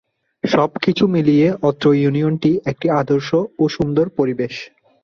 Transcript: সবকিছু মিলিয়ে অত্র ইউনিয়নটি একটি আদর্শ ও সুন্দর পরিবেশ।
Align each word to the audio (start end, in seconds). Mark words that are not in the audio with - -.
সবকিছু 0.43 1.03
মিলিয়ে 1.07 1.47
অত্র 1.69 1.85
ইউনিয়নটি 1.95 2.51
একটি 2.65 2.87
আদর্শ 3.01 3.29
ও 3.59 3.63
সুন্দর 3.69 4.05
পরিবেশ। 4.17 4.53